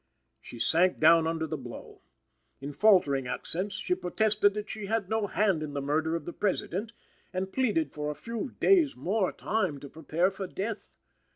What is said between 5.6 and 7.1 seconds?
in the murder of the President,